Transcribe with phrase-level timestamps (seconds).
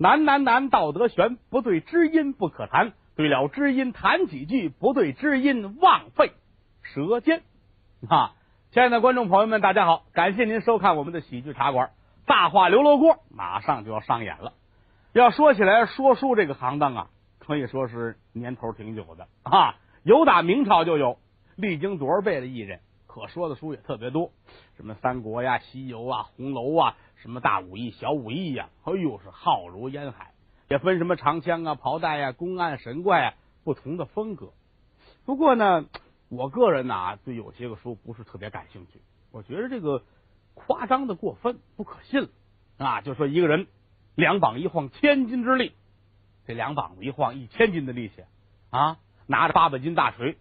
[0.00, 2.92] 难难难，道德悬，不对知音不可谈。
[3.16, 6.30] 对了知音谈几句，不对知音枉费
[6.82, 7.42] 舌尖。
[8.08, 8.36] 啊，
[8.70, 11.88] 亲爱的观众朋友们，大家好，感谢您收看我们的喜剧茶馆
[12.28, 14.52] 《大话刘罗锅》，马上就要上演了。
[15.14, 17.10] 要说起来，说书这个行当啊，
[17.40, 19.74] 可以说是年头挺久的啊，
[20.04, 21.18] 有打明朝就有，
[21.56, 22.78] 历经多少辈的艺人，
[23.08, 24.30] 可说的书也特别多，
[24.76, 30.32] 什么三国呀、西游啊、红楼啊，什么大武艺、小武艺呀，哎呦是浩如烟海。
[30.68, 34.52] 也分什么长枪啊、袍带呀、公案、神怪啊，不同的风格。
[35.24, 35.86] 不过呢，
[36.28, 39.00] 我个人呢，对有些个书不是特别感兴趣。
[39.30, 40.02] 我觉得这个
[40.54, 42.28] 夸张的过分，不可信了
[42.78, 43.00] 啊！
[43.00, 43.66] 就说一个人
[44.14, 45.72] 两膀一晃千斤之力，
[46.46, 48.24] 这两膀子一晃一千斤的力气
[48.70, 50.36] 啊，拿着八百斤大锤，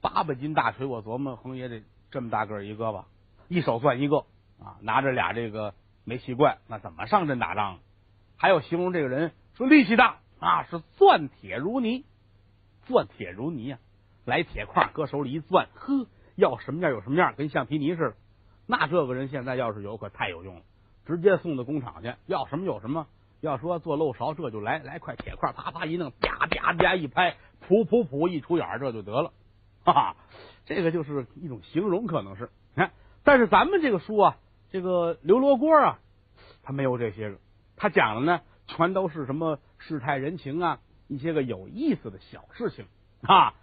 [0.00, 3.06] 八百斤大锤，我琢磨横也得这么大个一个吧，
[3.48, 4.24] 一手攥一个
[4.58, 7.78] 啊，拿着俩这个没气罐，那怎么上阵打仗？
[8.36, 12.04] 还有形容这个人说力气大啊，是钻铁如泥，
[12.86, 13.78] 钻铁如泥啊！
[14.24, 18.14] 来铁块搁手里一钻，呵，要什么样有什么样，跟橡皮泥似的。
[18.66, 20.62] 那这个人现在要是有，可太有用了，
[21.06, 23.06] 直接送到工厂去，要什么有什么。
[23.40, 29.32] 要说做漏勺，这就来来块铁块，啪啪一弄，啪啪啪一拍，噗噗噗一出眼，这就得了。
[29.82, 30.16] 哈哈，
[30.66, 32.50] 这个就是一种形容，可能是。
[32.76, 32.92] 看，
[33.24, 34.36] 但是咱们这个书啊，
[34.70, 35.98] 这个刘罗锅啊，
[36.62, 37.38] 他没有这些个。
[37.76, 42.86] 他讲的呢，全都是什么世态人情啊，一些个有意思的小事情
[43.22, 43.54] 啊。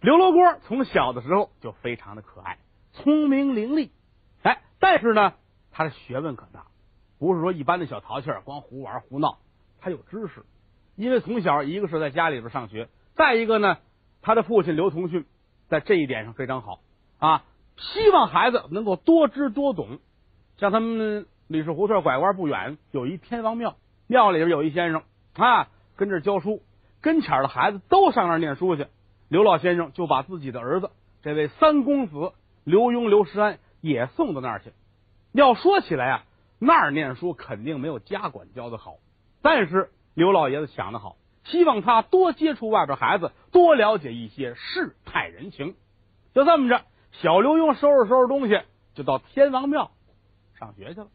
[0.00, 2.58] 刘罗锅从小的时候就非常的可爱，
[2.92, 3.90] 聪明伶俐，
[4.42, 5.34] 哎，但是呢，
[5.70, 6.66] 他的学问可大，
[7.18, 9.38] 不是说一般的小淘气儿，光胡玩胡闹。
[9.80, 10.44] 他有知识，
[10.96, 13.78] 因为从小一个是在家里边上学，再一个呢，
[14.22, 15.26] 他的父亲刘同训
[15.68, 16.80] 在这一点上非常好
[17.18, 17.44] 啊，
[17.76, 19.98] 希望孩子能够多知多懂，
[20.58, 21.26] 像他们。
[21.46, 25.02] 李氏胡同拐弯不远有一天王庙，庙里边有一先生
[25.34, 26.62] 啊，跟这教书，
[27.02, 28.86] 跟前的孩子都上那儿念书去。
[29.28, 30.90] 刘老先生就把自己的儿子
[31.22, 32.32] 这位三公子
[32.64, 34.72] 刘墉、刘石安也送到那儿去。
[35.32, 36.24] 要说起来啊，
[36.58, 38.94] 那儿念书肯定没有家管教的好，
[39.42, 45.74] 但是刘老爷子想的好，希望他多接触外边孩子，多了解一些世态人情。
[46.34, 46.80] 就这么着，
[47.12, 48.58] 小刘墉收拾收拾东西，
[48.94, 49.90] 就到天王庙
[50.64, 51.08] 上学去了。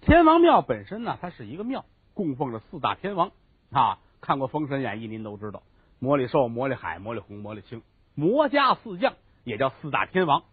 [0.00, 1.84] 天王庙本身呢，它是一个庙，
[2.14, 3.32] 供奉着四大天王
[3.70, 3.98] 啊。
[4.20, 5.64] 看过《封神演义》，您都知道，
[5.98, 7.82] 魔力寿、魔力海、魔力红、魔力青，
[8.14, 10.44] 魔家四将也叫四大天王。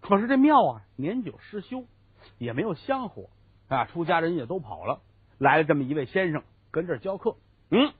[0.00, 1.84] 可是这庙啊，年久失修，
[2.38, 3.28] 也没有香火
[3.68, 5.00] 啊，出家人也都跑了。
[5.38, 7.36] 来了这么一位先生跟这儿教课，
[7.70, 7.92] 嗯，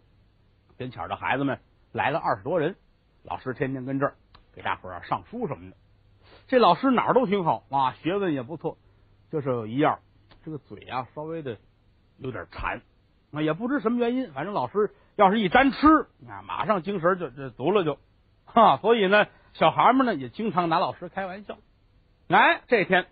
[0.79, 1.59] 跟前的孩子们
[1.91, 2.77] 来了二十多人，
[3.25, 4.15] 老师天天跟这儿
[4.55, 5.77] 给大伙儿上书什么的。
[6.47, 8.79] 这老师哪儿都挺好啊，学问也不错，
[9.33, 9.99] 就是有一样。
[10.45, 11.57] 这个嘴啊，稍微的
[12.19, 12.83] 有点馋
[13.33, 15.87] 啊，也不知什么原因，反正老师要是一沾吃
[16.29, 17.99] 啊，马上精神就就足了就
[18.45, 18.77] 哈。
[18.77, 21.57] 所以呢，小孩们呢也经常拿老师开玩笑。
[22.29, 23.07] 哎，这天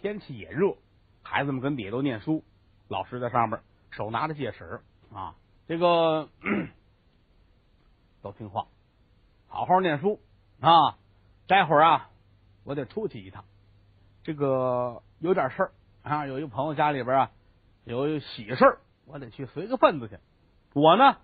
[0.00, 0.76] 天气也热，
[1.22, 2.44] 孩子们跟底下都念书，
[2.88, 4.80] 老师在上边手拿着戒尺
[5.12, 5.36] 啊，
[5.66, 6.28] 这个
[8.22, 8.66] 都听话，
[9.48, 10.20] 好好念书
[10.60, 10.98] 啊。
[11.46, 12.10] 待会儿啊，
[12.64, 13.44] 我得出去一趟，
[14.24, 15.72] 这个有点事儿。
[16.02, 17.30] 啊，有一朋友家里边啊
[17.84, 20.18] 有喜事儿，我得去随个份子去。
[20.72, 21.16] 我呢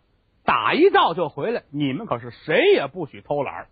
[0.45, 3.69] 打一仗就回来，你们可是谁也不许偷懒。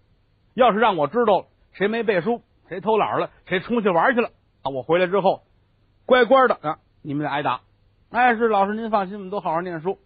[0.54, 4.30] 要是让我知道谁没背书，谁偷懒了，谁出去玩去了，
[4.62, 5.42] 啊，我回来之后
[6.06, 7.62] 乖乖的啊，你们得挨打。
[8.10, 9.98] 哎，是老师您放心，我们都好好念书。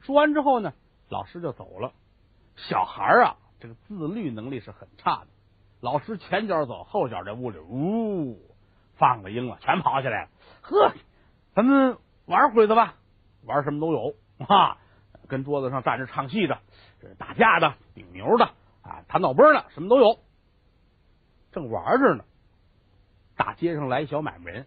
[0.00, 0.72] 说完之后呢，
[1.08, 1.92] 老师就走了。
[2.56, 5.26] 小孩啊，这个自律能力是很差的。
[5.80, 8.47] 老师前脚走，后脚在屋里呜。
[8.98, 10.28] 放了鹰了，全跑起来了。
[10.60, 10.92] 呵，
[11.54, 12.94] 咱们玩会子吧，
[13.46, 14.14] 玩什么都有
[14.46, 14.76] 啊。
[15.28, 16.58] 跟桌子上站着唱戏的，
[17.18, 18.46] 打架的，顶牛的
[18.82, 20.18] 啊，弹脑崩的，什么都有。
[21.52, 22.24] 正玩着呢，
[23.36, 24.66] 大街上来一小买卖人，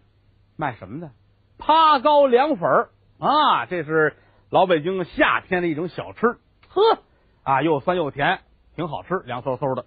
[0.56, 1.10] 卖什么的？
[1.58, 2.88] 趴糕凉粉
[3.18, 4.16] 啊，这是
[4.50, 6.38] 老北京夏天的一种小吃。
[6.68, 6.98] 呵
[7.42, 8.40] 啊，又酸又甜，
[8.76, 9.86] 挺好吃，凉飕飕的。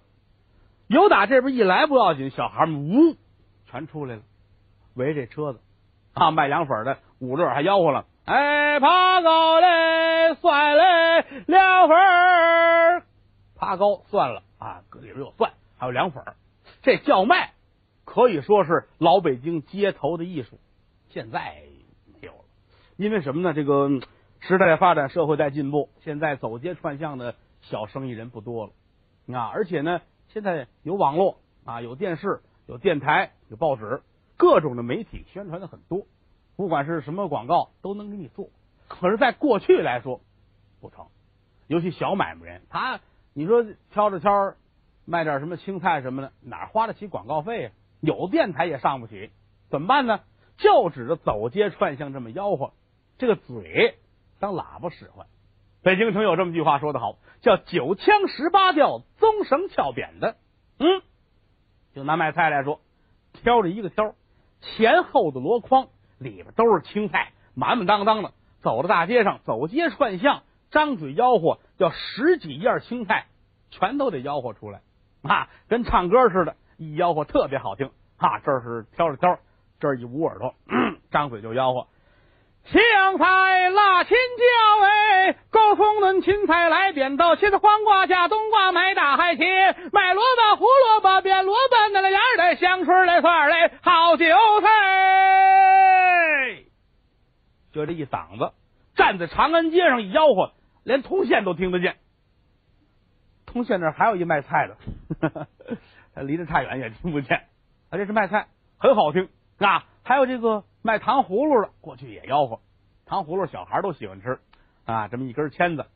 [0.88, 3.16] 有打这边一来不要紧，小孩们呜
[3.64, 4.22] 全出来了。
[4.96, 5.60] 围这车子
[6.14, 11.96] 啊，卖凉粉的五乐还吆喝了：“哎，爬高嘞，蒜嘞，凉粉，
[13.54, 16.24] 爬高算了啊，搁里边有蒜，还有凉粉。
[16.82, 17.52] 这叫卖
[18.04, 20.58] 可以说是老北京街头的艺术。
[21.10, 21.62] 现在
[22.06, 22.44] 没有了，
[22.96, 23.52] 因为什么呢？
[23.52, 23.88] 这个
[24.40, 29.50] 时代发展，社会在进步，现在走街串巷的小生意人不多了啊。
[29.52, 34.02] 而且呢，现在有网络啊，有电视，有电台，有报纸。
[34.36, 36.06] 各种的媒体宣传的很多，
[36.56, 38.50] 不管是什么广告都能给你做，
[38.88, 40.20] 可是，在过去来说
[40.80, 41.06] 不成，
[41.66, 43.00] 尤其小买卖人，他
[43.32, 44.54] 你说挑着挑
[45.04, 47.70] 卖点什么青菜什么的，哪花得起广告费呀？
[48.00, 49.30] 有电台也上不起，
[49.70, 50.20] 怎么办呢？
[50.58, 52.72] 就指着走街串巷这么吆喝，
[53.18, 53.98] 这个嘴
[54.38, 55.26] 当喇叭使唤。
[55.82, 60.36] 北京城有这么句话说得好，叫九腔十八调，棕绳翘扁的。
[60.78, 61.02] 嗯，
[61.94, 62.80] 就拿卖菜来说，
[63.32, 64.14] 挑着一个挑，
[64.60, 65.88] 前后的箩筐
[66.18, 68.32] 里边都是青菜，满满当当的。
[68.60, 73.26] 走到大街上，走街串巷，张嘴吆喝，叫十几样青菜，
[73.70, 74.80] 全都得吆喝出来
[75.22, 78.40] 啊，跟唱歌似的，一吆喝特别好听啊。
[78.40, 79.38] 这是挑着挑，
[79.78, 80.54] 这一捂耳朵，
[81.10, 81.86] 张嘴就吆喝。
[82.66, 94.24] 香菜、辣青椒，哎，高葱嫩青菜来扁豆，茄子、黄瓜加冬瓜，买大海茄，卖萝卜、胡萝卜、扁萝卜，那个样的香椿来蒜来，好韭
[94.62, 94.66] 菜。
[97.72, 98.52] 就这一嗓子，
[98.96, 100.52] 站在长安街上一吆喝，
[100.82, 101.96] 连通县都听得见。
[103.46, 105.46] 通县那还有一卖菜的，
[106.24, 107.44] 离得太远也听不见。
[107.90, 109.28] 啊，这是卖菜，很好听
[109.58, 109.84] 啊。
[110.02, 110.64] 还有这个。
[110.86, 112.60] 卖糖葫芦的，过去也吆喝
[113.06, 114.38] 糖葫芦，小孩都喜欢吃
[114.84, 115.08] 啊。
[115.08, 115.86] 这么一根签子，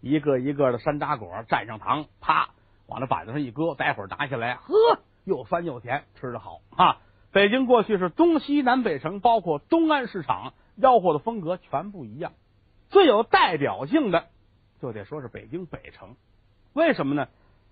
[0.00, 2.50] 一个一个的山楂果，蘸上糖，啪
[2.88, 4.74] 往那板子上一搁，待会儿拿下来，呵，
[5.22, 6.98] 又酸又甜，吃的好啊。
[7.30, 12.32] 北京过去是东西南北城，包括东安市场，吆喝的风格全不一样。
[12.88, 14.26] 最有代表性的，
[14.82, 16.16] 就得说是北京北城。
[16.72, 17.28] 为什么呢？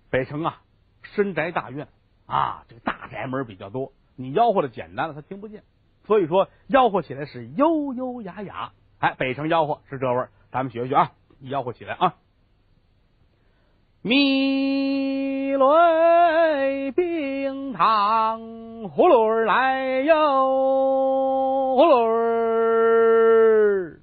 [0.09, 0.61] 北城啊，
[1.03, 1.89] 深宅大院
[2.25, 5.61] 啊，这个大宅门比较多，你吆喝的简单了，他听不见。
[6.09, 8.71] 所以说，吆喝起来是悠悠雅雅。
[8.97, 11.11] 哎，北城吆喝是这味儿，咱们学学啊，
[11.43, 12.15] 吆喝起来啊。
[14.01, 18.41] 米雷冰糖
[18.89, 23.99] 葫芦儿来哟，葫芦儿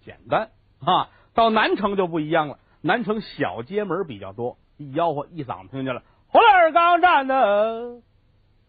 [0.00, 0.52] 简单
[0.82, 1.10] 啊。
[1.34, 6.00] 到南城就不一样了，南城小街门比较多，一吆喝一嗓子听见了，
[6.32, 8.00] 葫芦儿刚站的，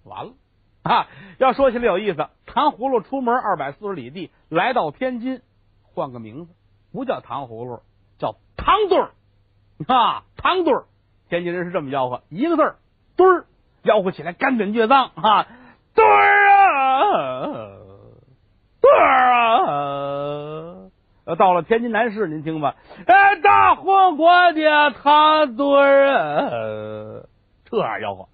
[0.03, 0.33] 完了。
[0.83, 1.07] 啊，
[1.38, 5.42] 要说起来有意思，糖葫芦出门二百四十里地，来到天津，
[5.83, 6.54] 换个名字，
[6.92, 7.83] 不叫糖葫芦，
[8.18, 9.12] 叫糖墩儿
[9.88, 10.86] 啊，糖墩儿。
[11.30, 12.78] 天津人是这么吆喝，一个字儿
[13.16, 13.45] 墩儿，
[13.83, 15.45] 吆喝起来干梗倔脏啊，
[15.94, 17.44] 墩儿啊，
[18.81, 19.38] 墩儿啊。
[21.38, 22.75] 到了天津南市，您听吧，
[23.06, 26.50] 哎，大火锅的糖墩儿啊，
[27.66, 28.30] 这样吆喝。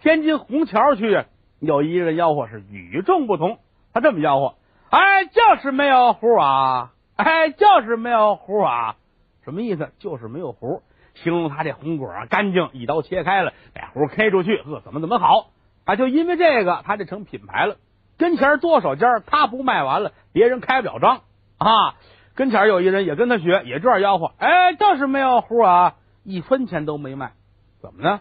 [0.00, 1.24] 天津红桥区。
[1.64, 3.58] 有一人吆喝是与众不同，
[3.92, 4.54] 他这么吆喝
[4.90, 6.92] ：“哎，就是没有胡啊！
[7.16, 8.96] 哎，就是没有胡啊！
[9.44, 9.92] 什么意思？
[9.98, 10.82] 就是没有胡，
[11.14, 15.50] 形容他这红果啊干净，一刀切开了，把胡开出去，呵，怎么怎么好
[15.84, 15.96] 啊？
[15.96, 17.76] 就因为这个，他这成品牌了。
[18.16, 21.22] 跟前多少家，他不卖完了，别人开不了张
[21.58, 21.96] 啊。
[22.34, 27.32] 跟前有一人也跟他学，也这样吆喝：哎，就是没有胡啊，一分钱都没卖，
[27.80, 28.20] 怎么呢？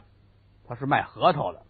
[0.68, 1.62] 他是卖核桃的。”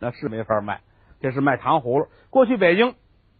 [0.00, 0.80] 那是没法卖，
[1.20, 2.06] 这是卖糖葫芦。
[2.30, 2.94] 过去北京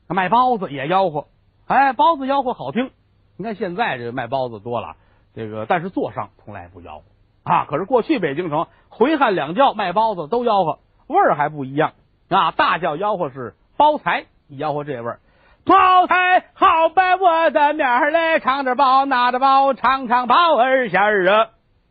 [0.08, 1.26] 卖包子也吆喝，
[1.66, 2.90] 哎，包子吆喝好听。
[3.36, 4.96] 你看现在这卖包子多了，
[5.34, 7.02] 这个但是座上从来不吆喝
[7.44, 7.66] 啊。
[7.66, 11.92] 可是过去北京城回汉两教卖包子都吆喝，味儿还不一样
[12.28, 12.50] 啊。
[12.50, 15.20] 大叫吆喝是包财，吆喝这味儿，
[15.64, 21.50] 包财好摆我的面儿来，尝着包拿着包尝尝包儿馅儿啊。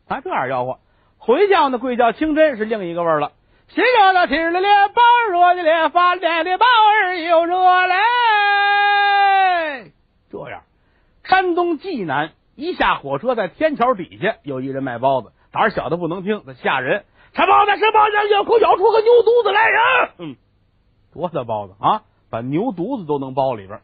[0.10, 0.80] 啊，这样吆喝。
[1.18, 3.32] 回教呢，贵叫清真，是另一个味儿了。
[3.70, 7.56] 心热的吃了咧，包热的咧，发面的包儿又热
[7.88, 7.96] 嘞。
[10.32, 10.64] 这样，
[11.24, 17.04] 山东济南一下火车，在天桥底下有一人卖包子，胆小的不能听，他吓人。
[17.34, 19.82] 吃包子，吃包子，咬口咬出个牛犊子来人。
[20.20, 20.36] 嗯，
[21.14, 22.04] 多大包子啊？
[22.30, 23.82] 把牛犊子都能包里边。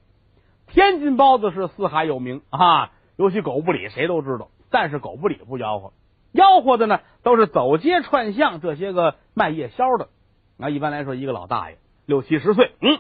[0.68, 5.92] 天津包子是四海有名啊，尤其狗不理谁都知道，但是狗不理不吆喝。
[6.34, 10.10] 吆喝的呢，都是走街串巷这些个卖夜宵的。
[10.58, 13.00] 那一般来说，一个老大爷六七十岁，嗯，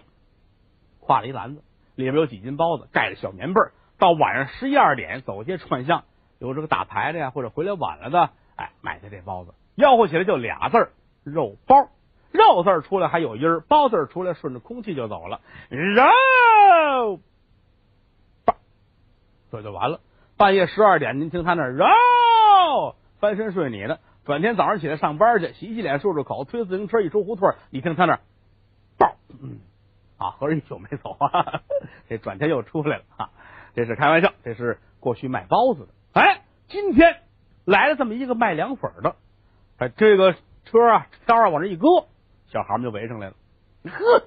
[1.01, 1.63] 挎了一篮子，
[1.95, 3.61] 里边有几斤包子，盖着小棉被
[3.97, 6.03] 到晚上十一二点，走街串巷，
[6.39, 10.91] 有这个打牌的呀，或者回来晚了的，哎，买的这包子，吆喝起来就俩字儿：
[11.23, 11.89] 肉包。
[12.31, 17.19] 肉字出来还有音儿，包字出来顺着空气就走了，肉
[18.43, 18.55] 包，
[19.51, 19.99] 这就完了。
[20.35, 21.85] 半夜十二点，您听他那肉。
[23.19, 28.19] 翻身睡你的，转天早上起来上班去，洗洗脸漱漱口，推自行车一出胡同，你听他那
[28.97, 29.59] 爆，嗯
[30.17, 31.61] 啊，合着一宿没走啊，
[32.07, 33.29] 这转天又出来了啊，
[33.75, 35.89] 这是开玩笑，这是过去卖包子的。
[36.13, 37.17] 哎，今天
[37.65, 39.15] 来了这么一个卖凉粉的，
[39.77, 42.07] 哎，这个车啊，刀啊往这一搁，
[42.47, 43.33] 小孩们就围上来了。
[43.83, 44.23] 呵，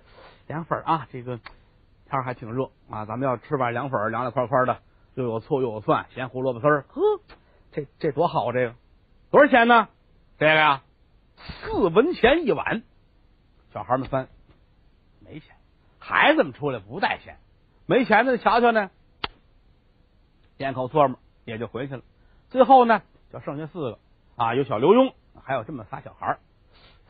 [0.46, 1.38] 凉粉啊，这个
[2.10, 4.76] 天还挺热啊，咱们要吃碗凉粉，凉凉快快的，
[5.14, 7.00] 又有醋又有蒜，咸胡萝卜丝儿，呵，
[7.72, 8.52] 这这多好啊！
[8.52, 8.74] 这个
[9.30, 9.88] 多少钱呢？
[10.38, 10.82] 这个呀，
[11.36, 12.82] 四文钱一碗。
[13.72, 14.28] 小孩们翻，
[15.20, 15.56] 没钱。
[15.98, 17.38] 孩子们出来不带钱，
[17.86, 18.90] 没钱的瞧瞧呢，
[20.58, 22.02] 咽口唾沫也就回去了。
[22.48, 23.02] 最后呢，
[23.32, 23.98] 就剩下四个
[24.36, 26.38] 啊，有小刘墉，还有这么仨小孩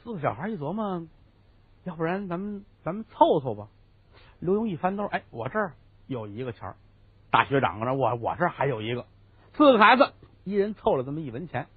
[0.02, 1.06] 四个小孩一琢磨，
[1.84, 3.68] 要不然咱们咱们凑凑吧。
[4.40, 5.74] 刘墉一翻兜，哎，我这儿
[6.06, 6.74] 有一个钱，
[7.30, 9.06] 大学长搁那我我这儿还有一个，
[9.52, 10.12] 四个孩子
[10.44, 11.68] 一人凑了这么一文钱，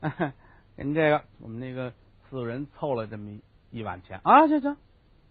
[0.76, 1.92] 您这个我们那个
[2.28, 3.38] 四个人凑了这么
[3.70, 4.20] 一碗钱。
[4.22, 4.76] 啊，行行，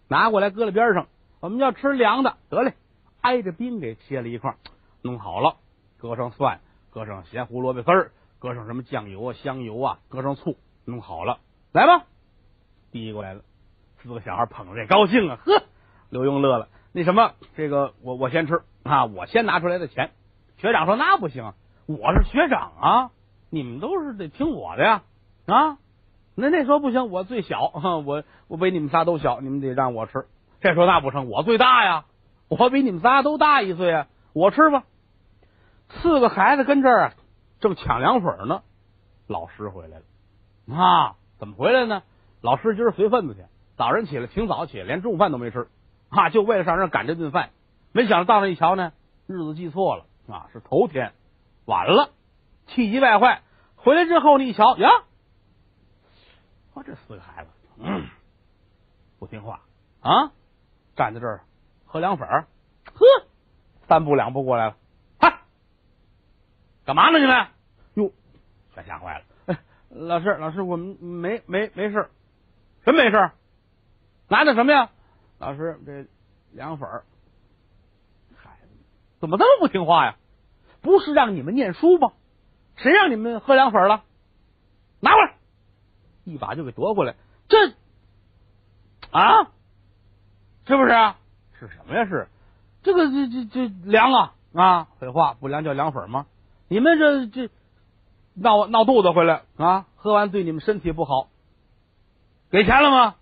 [0.08, 1.06] 拿过来搁在边上，
[1.40, 2.74] 我们要吃凉的，得嘞，
[3.20, 4.56] 挨着冰给切了一块，
[5.02, 5.56] 弄好了，
[5.98, 6.60] 搁上蒜，
[6.90, 11.38] 搁上咸胡萝卜丝儿，搁上什么酱油啊、香油啊，搁上醋，弄好了，
[11.72, 12.04] 来吧，
[12.92, 13.42] 递过来了，
[14.02, 15.62] 四个小孩捧着这高兴啊，呵。
[16.10, 18.62] 刘墉乐了，那什么，这个我我先吃。
[18.82, 20.12] 啊，我先拿出来的钱。
[20.56, 21.52] 学长说那不行，
[21.84, 23.10] 我是学长啊，
[23.50, 25.02] 你们都是得听我的呀
[25.46, 25.78] 啊。
[26.34, 27.72] 那那说不行，我最小，
[28.06, 30.26] 我我比你们仨都小，你们得让我吃。
[30.60, 32.04] 这说那不成，我最大呀，
[32.48, 34.84] 我比你们仨都大一岁啊，我吃吧。
[35.88, 37.12] 四个孩子跟这儿
[37.60, 38.62] 正抢凉粉呢，
[39.26, 41.16] 老师回来了啊？
[41.38, 42.02] 怎么回来呢？
[42.40, 43.40] 老师今儿随份子去，
[43.76, 45.68] 早晨起来挺早起来，连中午饭都没吃。
[46.08, 47.50] 啊，就为了上这赶这顿饭，
[47.92, 48.92] 没想到到那一瞧呢，
[49.26, 51.12] 日子记错了啊，是头天，
[51.64, 52.10] 晚了，
[52.68, 53.42] 气急败坏。
[53.76, 54.88] 回来之后，你一瞧呀，
[56.74, 58.08] 我这四个孩子，嗯，
[59.18, 59.62] 不听话
[60.00, 60.32] 啊，
[60.96, 61.42] 站在这儿
[61.86, 62.46] 喝凉粉儿
[62.94, 63.06] 呵，
[63.86, 64.76] 三步两步过来了，
[65.18, 65.40] 嗨，
[66.84, 67.46] 干嘛呢你们？
[67.94, 68.12] 哟，
[68.74, 69.24] 全吓坏了。
[69.46, 69.58] 哎，
[69.90, 72.10] 老师，老师，我们没没没事，
[72.84, 73.30] 什么没事，
[74.28, 74.90] 拿的什么呀？
[75.38, 76.06] 老师，这
[76.52, 77.04] 凉粉儿，
[78.34, 78.68] 孩子
[79.20, 80.16] 怎么这么不听话呀？
[80.80, 82.12] 不是让你们念书吗？
[82.78, 84.02] 谁让你们喝凉粉了？
[85.00, 85.34] 拿过来，
[86.24, 87.14] 一把就给夺过来。
[87.48, 87.68] 这
[89.10, 89.44] 啊，
[90.66, 90.88] 是不是？
[91.60, 92.04] 是什么呀？
[92.06, 92.28] 是
[92.82, 94.88] 这个这这这凉啊啊！
[94.98, 96.26] 废话，不凉叫凉粉吗？
[96.68, 97.50] 你们这这
[98.34, 99.86] 闹闹肚子回来啊？
[99.96, 101.28] 喝完对你们身体不好。
[102.50, 103.14] 给钱了吗？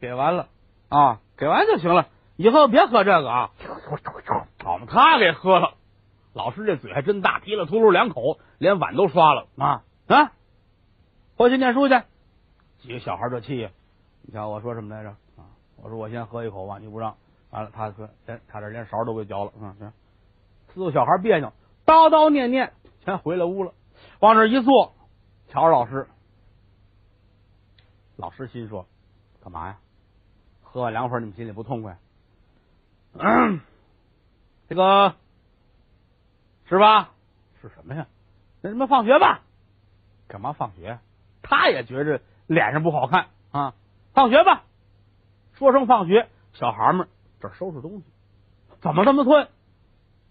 [0.00, 0.48] 给完了
[0.88, 1.20] 啊。
[1.36, 3.50] 给完就行了，以后别喝这个啊！
[4.64, 5.65] 我们他给喝了。
[6.36, 10.32] 老师这嘴还真大，提了秃噜两口，连碗都刷了啊啊！
[11.38, 11.98] 回去念书去。
[12.80, 13.70] 几个小孩这气呀！
[14.20, 15.48] 你瞧我说什么来着啊？
[15.76, 17.16] 我说我先喝一口吧，你不让，
[17.48, 19.74] 完了他说，连差点连勺都给嚼了啊！
[19.78, 19.90] 行，
[20.74, 21.54] 四个小孩别扭，
[21.86, 23.72] 叨叨念念，全回了屋了。
[24.20, 24.92] 往这一坐，
[25.48, 26.06] 瞧着老师，
[28.16, 28.86] 老师心说：
[29.42, 29.78] 干嘛呀？
[30.60, 31.96] 喝完凉粉，你们心里不痛快？
[34.68, 35.14] 这个
[36.68, 37.12] 是吧？
[37.62, 38.06] 是什么呀？
[38.60, 39.42] 那什么放学吧？
[40.28, 40.98] 干嘛放学？
[41.42, 43.74] 他也觉着脸上不好看啊！
[44.12, 44.64] 放学吧，
[45.54, 47.08] 说声放学，小孩们
[47.40, 48.04] 这收拾东西，
[48.80, 49.48] 怎么这么寸？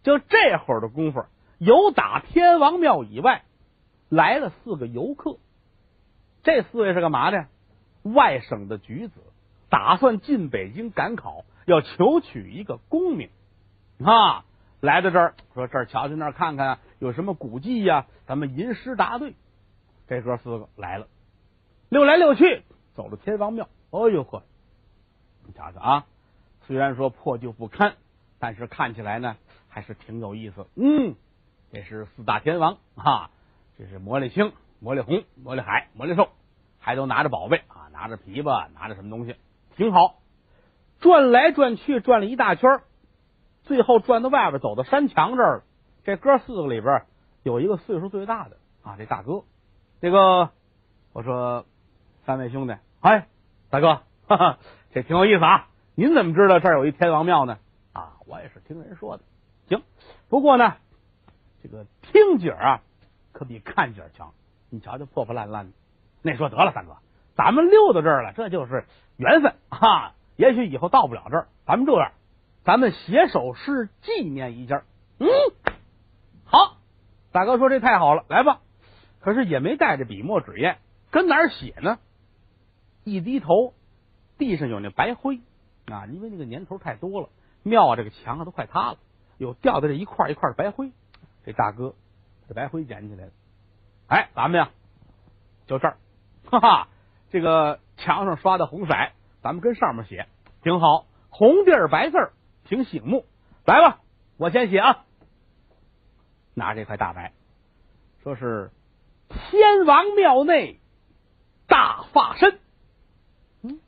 [0.03, 1.25] 就这会儿的功夫，
[1.57, 3.43] 有打天王庙以外
[4.09, 5.37] 来了四个游客，
[6.43, 7.47] 这四位是干嘛的？
[8.03, 9.21] 外省的举子。
[9.67, 13.29] 打算进北京赶考，要求取一个功名
[14.03, 14.45] 啊！
[14.85, 18.05] 来到这儿，说这儿瞧瞧，那儿看看，有什么古迹呀？
[18.27, 19.33] 咱们吟诗答对。
[20.07, 21.07] 这哥四个来了，
[21.89, 22.61] 溜来溜去，
[22.93, 23.67] 走了天王庙。
[23.89, 24.43] 哦呦呵，
[25.47, 26.05] 你瞧瞧啊！
[26.67, 27.95] 虽然说破旧不堪，
[28.37, 29.37] 但是看起来呢，
[29.69, 30.67] 还是挺有意思。
[30.75, 31.15] 嗯，
[31.71, 33.31] 这是四大天王啊，
[33.79, 36.29] 这是魔力青、魔力红、魔力海、魔力寿，
[36.79, 39.35] 还都拿着宝贝啊，拿着琵琶，拿着什么东西。
[39.75, 40.19] 挺好，
[40.99, 42.81] 转来转去转了一大圈，
[43.65, 45.63] 最后转到外边，走到山墙这儿。
[46.03, 47.03] 这哥四个里边
[47.43, 49.43] 有一个岁数最大的啊，这大哥。
[50.01, 50.51] 这个
[51.13, 51.65] 我说
[52.25, 53.27] 三位兄弟，哎，
[53.69, 54.57] 大哥， 哈哈，
[54.93, 55.67] 这挺有意思啊。
[55.95, 57.57] 您怎么知道这儿有一天王庙呢？
[57.93, 59.23] 啊，我也是听人说的。
[59.67, 59.81] 行，
[60.29, 60.75] 不过呢，
[61.63, 62.81] 这个听景啊，
[63.31, 64.31] 可比看景强。
[64.69, 65.71] 你瞧这，破破烂烂的。
[66.21, 66.97] 那说得了，三哥。
[67.35, 68.85] 咱们溜到这儿了，这就是
[69.17, 70.13] 缘分啊！
[70.35, 72.11] 也许以后到不了这儿，咱们这样，
[72.65, 74.83] 咱们写首诗纪念一下。
[75.19, 75.27] 嗯，
[76.45, 76.77] 好，
[77.31, 78.59] 大哥说这太好了，来吧。
[79.19, 80.77] 可是也没带着笔墨纸砚，
[81.11, 81.99] 跟哪儿写呢？
[83.03, 83.73] 一低头，
[84.39, 85.41] 地上有那白灰
[85.85, 87.29] 啊，因为那个年头太多了，
[87.61, 88.97] 庙啊这个墙啊都快塌了，
[89.37, 90.91] 有掉的这一块一块的白灰。
[91.45, 91.93] 这大哥
[92.47, 93.31] 这白灰捡起来了，
[94.07, 94.71] 哎，咱们呀，
[95.67, 95.97] 就这儿，
[96.49, 96.87] 哈哈。
[97.29, 98.93] 这个墙上刷的红色，
[99.43, 100.27] 咱们跟上面写
[100.63, 102.33] 挺好，红地儿白字儿，
[102.65, 103.25] 挺醒目。
[103.65, 104.01] 来吧，
[104.37, 105.05] 我先写啊。
[106.53, 107.33] 拿这块大白，
[108.23, 108.71] 说是
[109.29, 110.79] 天王庙内
[111.67, 112.59] 大法身。
[113.61, 113.79] 嗯，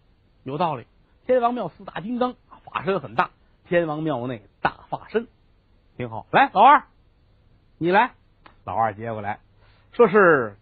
[0.44, 0.88] 有道理。
[1.26, 3.32] 天王庙四大金刚，法身很大。
[3.66, 5.28] 天王庙内大法身，
[5.98, 6.26] 挺好。
[6.32, 6.86] 来，老二，
[7.78, 8.14] 你来。
[8.64, 9.40] 老二接过来，
[9.94, 10.58] 说是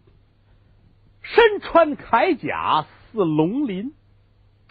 [1.22, 3.94] 身穿铠甲似龙鳞。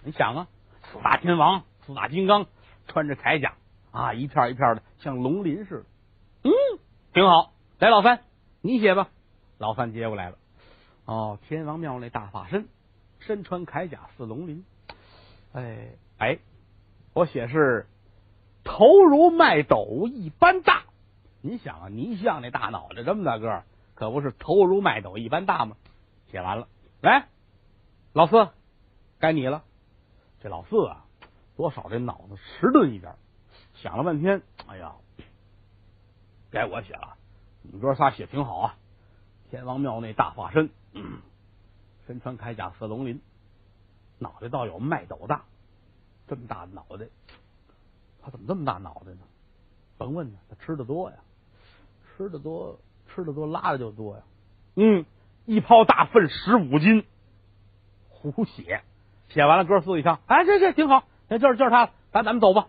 [0.04, 0.48] 你想啊，
[0.84, 2.48] 四大天王、四大金刚
[2.88, 3.54] 穿着铠甲
[3.92, 5.86] 啊，一片一片的，像龙鳞似的。
[6.44, 6.52] 嗯，
[7.14, 7.54] 挺好。
[7.80, 8.22] 来，老三，
[8.62, 9.10] 你写吧。
[9.58, 10.38] 老三接过来了。
[11.06, 12.68] 哦，天王庙那大法身，
[13.20, 14.66] 身穿铠甲似龙鳞。
[15.54, 16.40] 哎哎，
[17.14, 17.88] 我写是
[18.64, 20.84] 头如麦斗一般大。
[21.42, 25.78] 你想啊，泥像那大脑袋这么大个儿，可不是头如麦斗一般大吗？
[26.32, 26.68] 写完了，
[27.02, 27.28] 来，
[28.12, 28.50] 老四，
[29.20, 29.64] 该你了。
[30.42, 31.05] 这老四啊，
[31.56, 33.16] 多少这脑子迟钝一点，
[33.76, 34.96] 想了半天，哎呀，
[36.52, 37.16] 该我写了。
[37.62, 38.78] 你们哥仨写挺好啊。
[39.50, 40.70] 天王庙内大化身，
[42.08, 43.22] 身穿铠甲似龙鳞，
[44.20, 45.44] 脑袋倒有麦斗大，
[46.28, 47.06] 这么大的脑袋，
[48.22, 49.20] 他怎么这么大脑袋呢？
[49.98, 51.18] 甭问他，他吃的多呀。
[52.18, 54.24] 吃的多，吃的多，拉的就多呀。
[54.76, 55.06] 嗯，
[55.46, 57.06] 一泡大粪十五斤，
[58.10, 58.84] 胡写。
[59.30, 62.68] 写完了，哥四个一看，哎，这这挺好，那就是就是他，咱咱们走吧。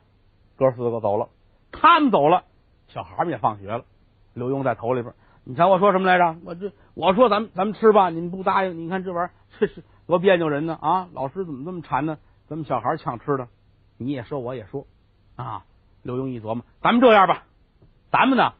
[0.56, 1.28] 哥四个走了，
[1.72, 2.44] 他们走了，
[2.88, 3.84] 小孩们也放学了。
[4.34, 6.36] 刘墉在头里边，你瞧我说什么来着？
[6.44, 8.78] 我这我说咱们咱们吃吧，你们不答应。
[8.78, 11.08] 你看这玩意儿，这是多别扭人呢啊！
[11.12, 12.18] 老师怎么这么馋呢？
[12.48, 13.48] 咱们小孩抢吃的，
[13.98, 14.86] 你也说我也说
[15.36, 15.64] 啊。
[16.02, 17.42] 刘墉一琢磨，咱们这样吧，
[18.10, 18.52] 咱们呢？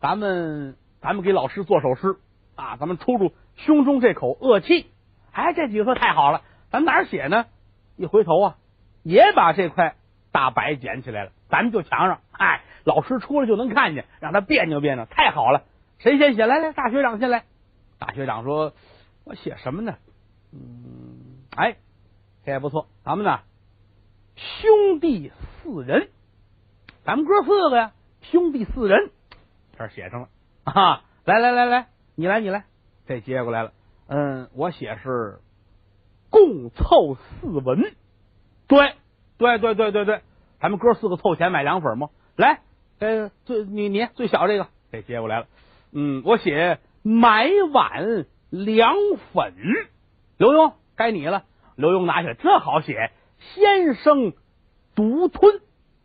[0.00, 2.16] 咱们咱们给老师做首诗
[2.56, 4.86] 啊，咱们出出胸中这口恶气。
[5.32, 7.46] 哎，这几个字太好了，咱哪儿写呢？
[7.96, 8.56] 一回头啊，
[9.04, 9.94] 也把这块
[10.32, 12.20] 大白捡起来了，咱们就墙上。
[12.32, 15.62] 哎，老师出来就能看见，让他别扭别扭，太好了。
[15.98, 16.46] 谁先写？
[16.46, 17.44] 来来，大学长先来。
[18.00, 18.72] 大学长说
[19.24, 19.96] ：“我写什么呢？
[20.52, 21.76] 嗯，哎，
[22.44, 22.88] 这也不错。
[23.04, 23.40] 咱们呢，
[24.34, 25.30] 兄弟
[25.62, 26.08] 四人，
[27.04, 29.10] 咱们哥四个呀，兄弟四人。”
[29.78, 30.28] 这写上了
[30.64, 31.04] 啊！
[31.24, 32.64] 来来来来，你来你来，
[33.06, 33.72] 这接过来了。
[34.08, 35.40] 嗯，我写是
[36.30, 37.94] 共凑四文。
[38.66, 38.94] 对
[39.38, 40.20] 对对对对对，
[40.60, 42.10] 咱们哥四个凑钱买凉粉吗？
[42.36, 42.60] 来，
[42.98, 45.46] 呃，最你你最小这个，这接过来了。
[45.92, 48.94] 嗯，我写买碗凉
[49.32, 49.54] 粉。
[50.36, 51.44] 刘墉，该你了。
[51.76, 53.10] 刘墉拿起来，这好写，
[53.54, 54.32] 先生
[54.94, 55.60] 独吞。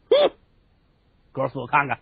[0.09, 0.31] 嗯，
[1.31, 1.99] 哥四个看看，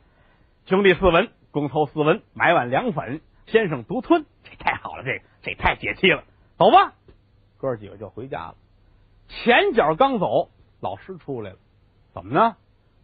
[0.66, 1.30] 兄弟四文。
[1.50, 6.24] 共凑四文，买碗凉粉，先生独吞，这太好了，这这太解气了。
[6.56, 6.94] 走吧，
[7.58, 8.56] 哥几个就回家了。
[9.28, 11.58] 前脚刚走，老师出来了，
[12.14, 12.56] 怎么呢？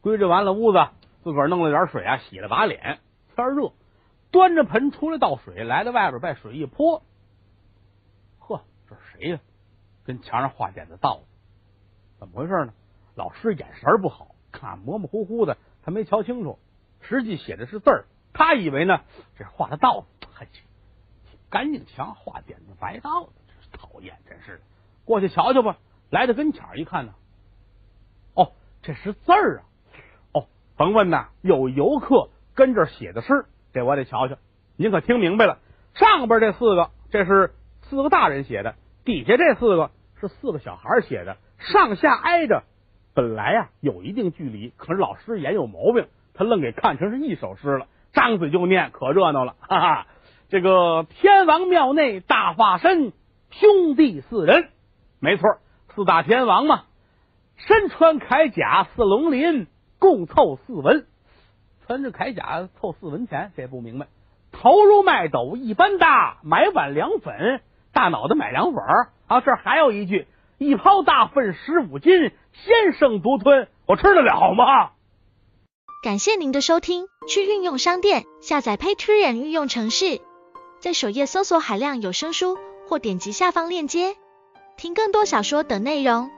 [0.02, 0.88] 归置完了屋子，
[1.24, 3.00] 自个儿弄了点水啊，洗了把脸。
[3.36, 3.74] 天热，
[4.32, 7.04] 端着盆出来倒水，来到外边把水一泼。
[8.40, 9.40] 呵，这是谁呀？
[10.06, 11.22] 跟墙上画点子倒，
[12.20, 12.74] 怎么回事呢？
[13.16, 16.60] 老师眼神不好，看模模糊糊的，他没瞧清楚，
[17.02, 18.06] 实际写的是字儿。
[18.34, 19.02] 他以为呢，
[19.38, 20.48] 这画的倒子，嘿，
[21.50, 23.32] 干净墙画点子白道子，
[23.72, 24.64] 讨厌，真是的。
[25.06, 25.78] 过去瞧瞧吧，
[26.14, 27.14] 来到跟前一看呢，
[28.36, 28.52] 哦，
[28.84, 29.62] 这是字儿啊！
[30.32, 30.46] 哦，
[30.78, 34.36] 甭问呐，有游客跟这写的诗，这我得瞧瞧。
[34.78, 35.58] 您可听明白了？
[35.96, 39.90] 上边这四个，这是四个大人写的；底下这四个
[40.22, 42.62] 是四个小孩写的，上下挨着。
[43.16, 47.88] 本来呀，有一定距离，可是老师眼有毛病，他愣给看成是一首诗了。
[48.14, 50.08] 张嘴就念，可热闹了，哈哈！
[50.50, 53.14] 这个天王庙内大法身，
[53.50, 54.70] 兄弟四人，
[55.20, 55.58] 没错，
[55.96, 56.84] 四大天王嘛，
[57.56, 59.68] 身穿铠甲似龙鳞，
[60.00, 61.06] 共凑四文。
[61.86, 64.08] 穿着铠甲凑四文钱，这不明白。
[64.52, 69.42] 头如麦斗一般大，买碗凉粉，大脑袋买凉粉儿啊！
[69.42, 70.28] 这还有一句，
[70.58, 74.92] 一泡大粪十五斤，先生独吞，我吃得了吗？
[76.04, 80.22] 感谢您的收听，去运用商店下载 Patreon 运用城市，
[80.80, 84.16] 在首页搜索海量有声书，或点击下方链接
[84.84, 86.30] 听更多小说等内容。